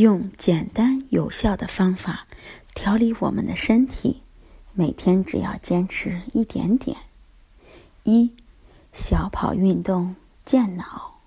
[0.00, 2.26] 用简单有效的方法
[2.74, 4.22] 调理我们的身体，
[4.74, 6.98] 每天只要坚持一点点。
[8.02, 8.30] 一，
[8.92, 10.14] 小跑运动
[10.44, 11.22] 健脑。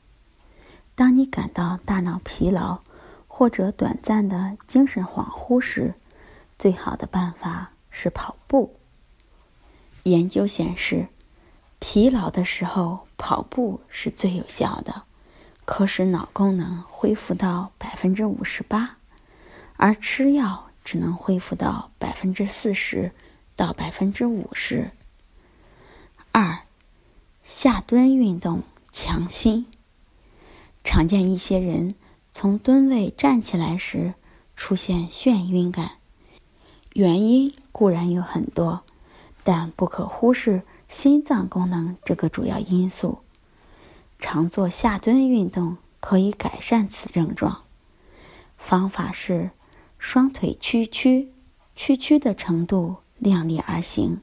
[0.93, 2.81] 当你感到大脑疲劳
[3.27, 5.95] 或者短暂的精神恍惚时，
[6.59, 8.75] 最好的办法是跑步。
[10.03, 11.07] 研究显示，
[11.79, 15.05] 疲劳的时候跑步是最有效的。
[15.71, 18.97] 可使脑功能恢复到百分之五十八，
[19.77, 23.11] 而吃药只能恢复到百分之四十
[23.55, 24.89] 到百分之五十。
[26.31, 26.61] 二，
[27.45, 29.67] 下蹲运动强心。
[30.83, 31.93] 常见一些人
[32.31, 34.15] 从蹲位站起来时
[34.55, 35.91] 出现眩晕感，
[36.93, 38.81] 原因固然有很多，
[39.43, 43.19] 但不可忽视心脏功能这个主要因素。
[44.19, 47.63] 常做下蹲运动可以改善此症状。
[48.57, 49.51] 方法是
[49.97, 51.29] 双腿屈曲，
[51.75, 54.19] 屈曲的程度量力而行。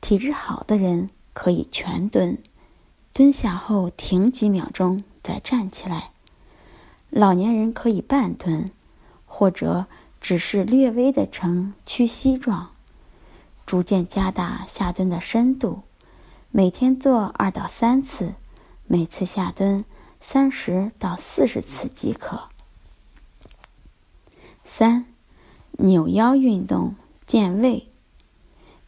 [0.00, 2.38] 体质好的人可以全蹲，
[3.12, 6.10] 蹲下后停几秒钟再站起来。
[7.10, 8.70] 老年人可以半蹲，
[9.26, 9.86] 或者
[10.20, 12.70] 只是略微的呈屈膝状。
[13.66, 15.82] 逐渐加大下蹲的深度，
[16.50, 18.34] 每天做二到三次。
[18.90, 19.84] 每次下蹲
[20.18, 22.48] 三十到四十次即可。
[24.64, 25.04] 三、
[25.72, 26.94] 扭腰运动
[27.26, 27.86] 健胃。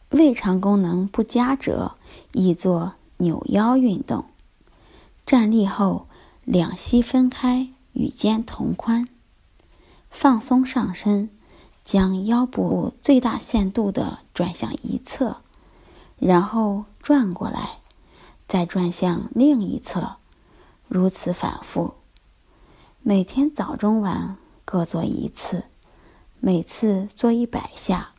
[0.09, 1.95] 胃肠功能不佳者
[2.33, 4.25] 宜做扭腰运动。
[5.23, 6.07] 站立后，
[6.45, 9.07] 两膝分开，与肩同宽，
[10.09, 11.29] 放松上身，
[11.85, 15.37] 将腰部最大限度的转向一侧，
[16.17, 17.80] 然后转过来。
[18.51, 20.17] 再转向另一侧，
[20.89, 21.93] 如此反复。
[23.01, 24.35] 每天早中晚
[24.65, 25.63] 各做一次，
[26.41, 28.09] 每次做一百下，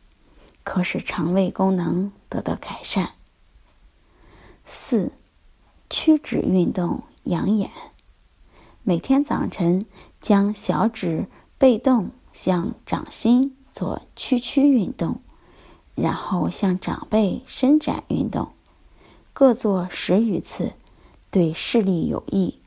[0.63, 3.11] 可使肠胃功能得到改善。
[4.65, 5.11] 四，
[5.87, 7.69] 屈指运动养眼。
[8.81, 9.85] 每天早晨
[10.19, 11.27] 将小指
[11.59, 15.21] 背动向掌心做屈曲运动，
[15.93, 18.51] 然后向掌背伸展运动。
[19.33, 20.73] 各做十余次，
[21.31, 22.59] 对视力有益。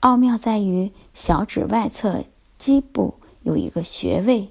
[0.00, 2.24] 奥妙在于小指外侧
[2.56, 4.50] 基部有一个穴位，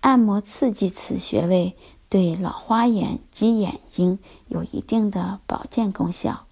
[0.00, 1.76] 按摩刺激此穴位，
[2.08, 4.18] 对老花眼及眼睛
[4.48, 6.46] 有一定的保健功效。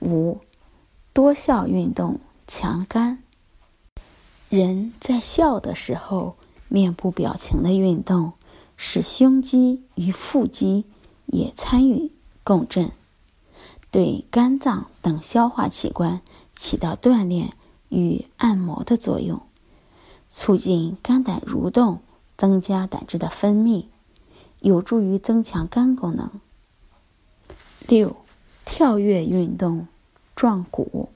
[0.00, 0.38] 五，
[1.14, 3.22] 多笑运动强肝。
[4.50, 6.36] 人在笑的时候，
[6.68, 8.32] 面部表情的运动，
[8.76, 10.84] 使胸肌与腹肌
[11.26, 12.12] 也参与。
[12.48, 12.92] 共振
[13.90, 16.22] 对肝脏等消化器官
[16.56, 17.52] 起到锻炼
[17.90, 19.42] 与按摩的作用，
[20.30, 22.00] 促进肝胆蠕动，
[22.38, 23.84] 增加胆汁的分泌，
[24.60, 26.30] 有助于增强肝功能。
[27.86, 28.16] 六，
[28.64, 29.86] 跳跃运动
[30.34, 31.10] 壮骨。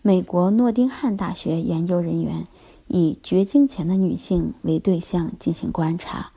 [0.00, 2.46] 美国诺丁汉大学研究人员
[2.86, 6.30] 以绝经前的女性为对象进行观察，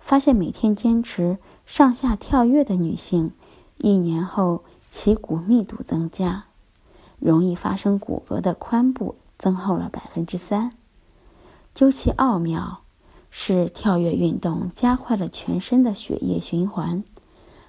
[0.00, 1.38] 发现每天坚持。
[1.70, 3.30] 上下跳跃的女性，
[3.78, 6.46] 一年后其骨密度增加，
[7.20, 10.72] 容易发生骨骼的髋部增厚了百分之三。
[11.72, 12.80] 究其奥妙，
[13.30, 17.04] 是跳跃运动加快了全身的血液循环，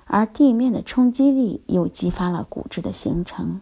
[0.05, 3.61] 而地面的冲击力又激发了骨质的形成。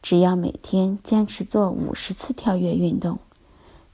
[0.00, 3.18] 只要每天坚持做五十次跳跃运动，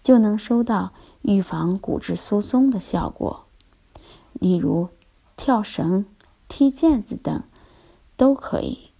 [0.04, 0.92] 就能收到
[1.22, 3.46] 预防骨质疏松的效果。
[4.34, 4.90] 例如。
[5.42, 6.04] 跳绳、
[6.48, 7.42] 踢毽子等
[8.14, 8.90] 都可以。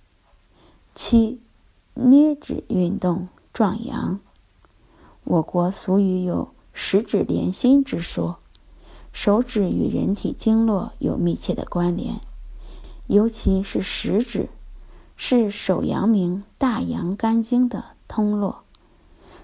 [0.95, 1.39] 七、
[1.93, 4.21] 捏指运动壮阳。
[5.25, 8.39] 我国俗语有“十指连心”之说，
[9.13, 12.23] 手指与人体经络有密切的关联，
[13.07, 14.49] 尤其是食指，
[15.17, 18.63] 是手阳明大阳肝经的通络。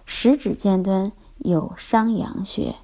[0.06, 2.76] 食指尖端有商阳穴，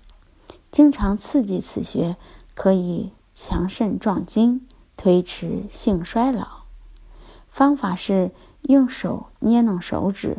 [0.71, 2.19] 经常刺激此穴，
[2.55, 3.11] 可以。
[3.35, 6.63] 强肾壮筋，推迟性衰老。
[7.49, 8.31] 方法是
[8.63, 10.39] 用手捏弄手指，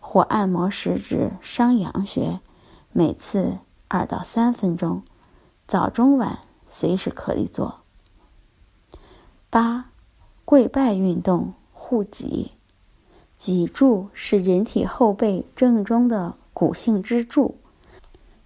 [0.00, 2.40] 或按摩食指商阳穴，
[2.92, 3.58] 每次
[3.88, 5.02] 二到三分钟，
[5.66, 7.80] 早中晚随时可以做。
[9.50, 9.90] 八，
[10.44, 12.52] 跪拜运动护脊。
[13.34, 17.56] 脊柱是人体后背正中的骨性支柱，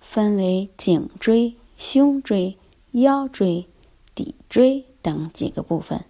[0.01, 2.57] 分为颈椎、胸椎、
[2.93, 3.69] 腰椎、
[4.17, 6.05] 骶椎等几个部分。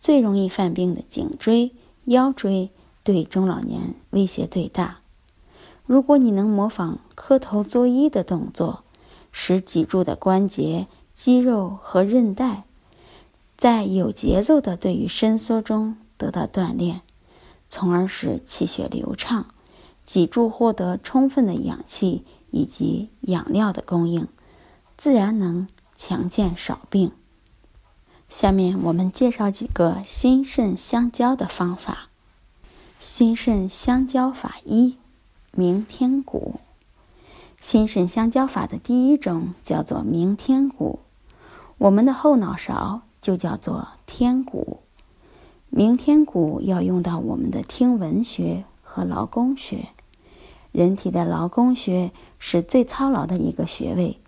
[0.00, 1.70] 最容易犯病的颈椎、
[2.06, 2.70] 腰椎
[3.04, 4.98] 对中老年威胁最大。
[5.86, 8.82] 如果你能模仿磕头作揖的动作，
[9.32, 12.64] 使脊柱的关节、肌肉和韧带
[13.56, 17.02] 在有节奏的对于伸缩中得到锻炼。
[17.68, 19.46] 从而使气血流畅，
[20.04, 24.28] 脊柱获得充分的氧气以及养料的供应，
[24.96, 27.10] 自然能强健少病。
[28.34, 32.08] 下面我们介绍几个心肾相交的方法。
[32.98, 34.96] 心肾相交法一：
[35.52, 36.58] 明天鼓。
[37.60, 40.98] 心肾相交法的第一种叫做明天鼓，
[41.78, 44.80] 我们的后脑勺就叫做天鼓。
[45.70, 49.90] 明天鼓要用到我们的听闻穴和劳宫穴。
[50.72, 52.10] 人体的劳宫穴
[52.40, 54.18] 是最操劳的一个穴位，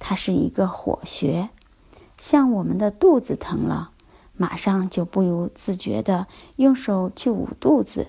[0.00, 1.50] 它是一个火穴。
[2.18, 3.90] 像我们的肚子疼了，
[4.36, 6.26] 马上就不由自觉的
[6.56, 8.08] 用手去捂肚子，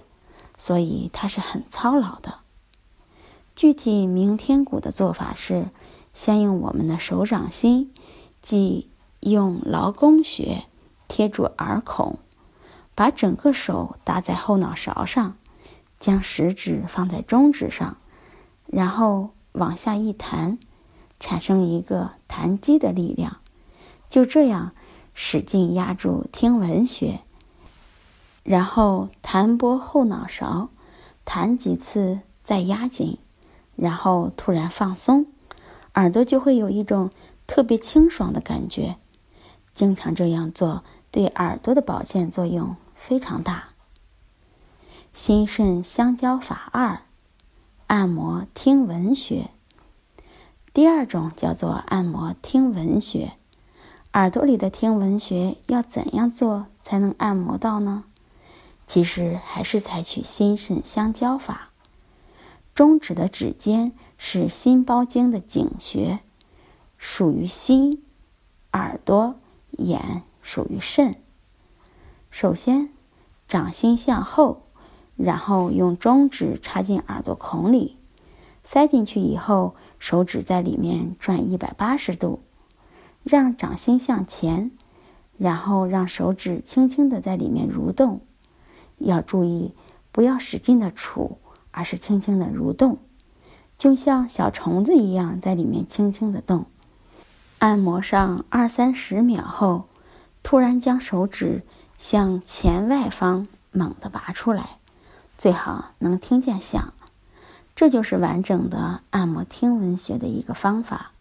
[0.57, 2.39] 所以它是很操劳的。
[3.55, 5.69] 具体明天鼓的做法是，
[6.13, 7.91] 先用我们的手掌心，
[8.41, 8.89] 即
[9.19, 10.65] 用劳宫穴
[11.07, 12.19] 贴住耳孔。
[12.93, 15.37] 把整个手搭在后脑勺上，
[15.99, 17.97] 将食指放在中指上，
[18.65, 20.57] 然后往下一弹，
[21.19, 23.37] 产生一个弹击的力量。
[24.09, 24.71] 就这样
[25.13, 27.21] 使劲压住听闻穴，
[28.43, 30.69] 然后弹拨后脑勺，
[31.25, 33.17] 弹几次再压紧，
[33.75, 35.25] 然后突然放松，
[35.95, 37.11] 耳朵就会有一种
[37.45, 38.97] 特别清爽的感觉。
[39.73, 42.75] 经常这样做，对耳朵的保健作用。
[42.99, 43.69] 非常大。
[45.13, 47.03] 心肾相交法二，
[47.85, 49.51] 按摩听闻穴。
[50.73, 53.36] 第二种叫做按摩听闻穴。
[54.17, 58.03] 耳朵里的听闻穴要怎样做才能按摩到呢？
[58.87, 61.69] 其实还是采取心肾相交法。
[62.73, 66.17] 中指的指尖是心包经的井穴，
[66.97, 67.99] 属于心；
[68.73, 69.35] 耳朵、
[69.73, 71.21] 眼属于肾。
[72.31, 72.89] 首先。
[73.47, 74.63] 掌心向后，
[75.15, 77.95] 然后用中指插进耳朵孔里，
[78.63, 82.41] 塞进去以后，手指在里面转一百八十度，
[83.27, 84.71] 让掌心向前，
[85.37, 88.21] 然后让手指轻轻的在里面蠕动。
[88.97, 89.73] 要注意，
[90.11, 91.37] 不要使劲的杵，
[91.71, 92.97] 而是轻轻的蠕动，
[93.77, 96.65] 就像小虫子一样在里面轻轻的动。
[97.59, 99.85] 按摩上二三十秒后，
[100.43, 101.63] 突然将手指。
[101.99, 104.77] 向前外方猛地拔出来，
[105.35, 106.93] 最好能听见响。
[107.75, 111.13] 这就是完整的按摩听闻穴的一个方法。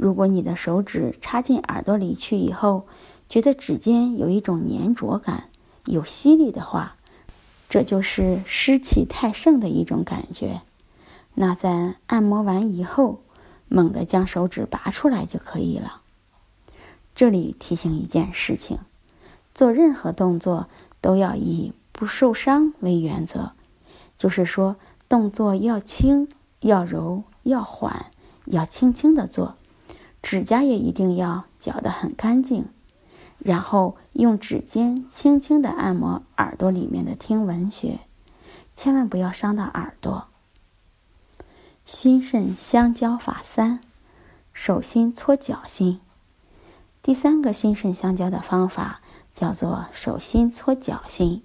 [0.00, 2.86] 如果你的手指插进耳朵里去以后，
[3.28, 5.50] 觉得指尖有一种粘着感、
[5.84, 6.96] 有吸力的话，
[7.68, 10.62] 这就是湿气太盛的一种感觉。
[11.34, 13.20] 那在按摩完以后，
[13.68, 16.00] 猛地将手指拔出来就可以了。
[17.14, 18.78] 这里提醒一件事情。
[19.54, 20.68] 做任何动作
[21.02, 23.50] 都要以不受伤为原则，
[24.16, 24.76] 就是说
[25.10, 26.28] 动作要轻、
[26.60, 28.06] 要柔、要缓，
[28.46, 29.56] 要轻轻的做，
[30.22, 32.66] 指甲也一定要绞得很干净，
[33.38, 38.00] 然后用指尖轻轻的按摩耳朵里面的听闻穴，
[38.76, 40.28] 千万不要伤到耳朵。
[41.84, 43.80] 心肾相交法三，
[44.52, 46.00] 手心搓脚心。
[47.02, 49.00] 第三个心肾相交的方法。
[49.32, 51.44] 叫做手心搓脚心，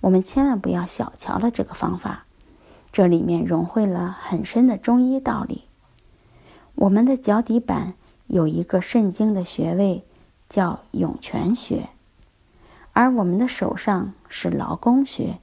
[0.00, 2.24] 我们千万不要小瞧了这个方法，
[2.92, 5.64] 这里面融汇了很深的中医道理。
[6.74, 7.94] 我们的脚底板
[8.26, 10.04] 有一个肾经的穴位，
[10.48, 11.88] 叫涌泉穴，
[12.92, 15.38] 而我们的手上是劳宫穴。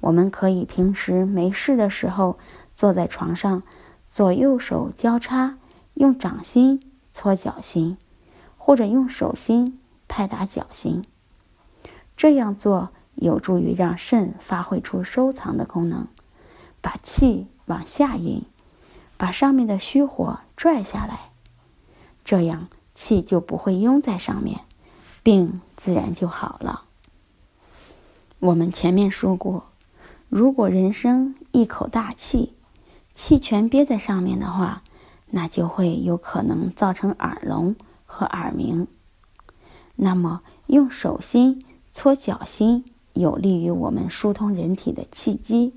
[0.00, 2.38] 我们可以平时没事的时候，
[2.74, 3.62] 坐在床上，
[4.06, 5.58] 左右手交叉，
[5.94, 6.80] 用掌心
[7.12, 7.96] 搓脚心，
[8.56, 9.76] 或者用手心。
[10.12, 11.04] 拍打脚心，
[12.16, 16.08] 这样做有助于让肾发挥出收藏的功能，
[16.80, 18.42] 把气往下引，
[19.20, 21.32] 把上面的虚火拽下来，
[22.24, 24.60] 这样气就不会拥在上面，
[25.22, 26.84] 病自然就好了。
[28.38, 29.64] 我们前面说过，
[30.30, 32.54] 如果人生一口大气，
[33.12, 34.82] 气全憋在上面的话，
[35.26, 38.86] 那就会有可能造成耳聋和耳鸣。
[39.96, 45.74] 那么，用手心搓脚心，有利于我们疏通人体的气机，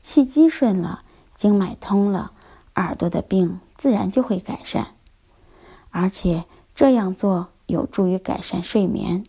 [0.00, 1.02] 气机顺了，
[1.34, 2.32] 经脉通了，
[2.82, 4.88] 耳朵的病自然就会改善。
[5.90, 6.44] 而且
[6.74, 9.24] 这样做有助于改善睡眠，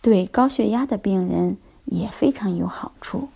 [0.00, 3.28] 对高血压的病人也非常有好处。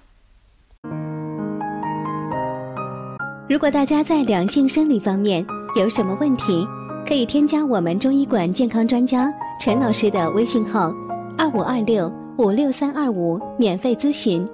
[3.49, 6.67] 如果大家在两性生理方面有什么问题，
[7.07, 10.91] 可以添加我们中医馆健康专家陈老师的微信号：
[11.37, 14.49] 二五二六五六三二五，免费咨询。